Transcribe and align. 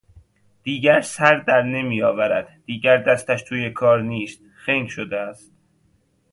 دیگر 0.63 1.01
سر 1.01 1.35
در 1.39 1.61
نمیآورد، 1.61 2.59
دیگر 2.65 2.97
دستش 3.03 3.43
توی 3.47 3.69
کار 3.69 4.01
نیست، 4.01 4.41
خنگ 4.55 4.87
شده 4.89 5.17
است. 5.19 5.51